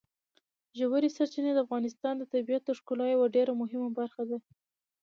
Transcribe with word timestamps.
ژورې 0.77 1.09
سرچینې 1.15 1.51
د 1.53 1.59
افغانستان 1.65 2.13
د 2.17 2.23
طبیعت 2.33 2.63
د 2.65 2.71
ښکلا 2.79 3.05
یوه 3.15 3.27
ډېره 3.35 3.53
مهمه 3.61 3.89
برخه 3.99 4.23
ده. 4.29 4.37